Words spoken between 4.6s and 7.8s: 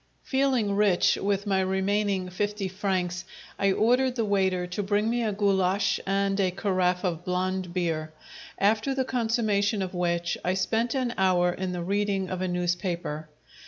to bring me a goulasch and a carafe of blond